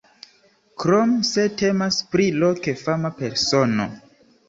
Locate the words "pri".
2.15-2.27